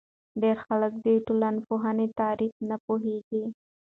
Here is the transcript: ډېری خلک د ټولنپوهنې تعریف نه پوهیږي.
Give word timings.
ډېری 0.41 0.61
خلک 0.65 0.91
د 1.05 1.07
ټولنپوهنې 1.27 2.07
تعریف 2.19 2.53
نه 2.69 2.77
پوهیږي. 2.85 3.43